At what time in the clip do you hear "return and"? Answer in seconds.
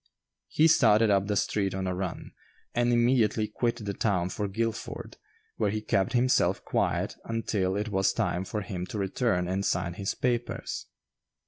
8.97-9.63